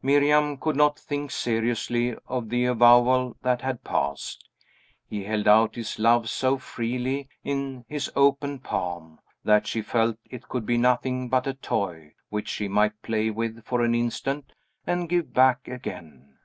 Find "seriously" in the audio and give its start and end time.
1.32-2.14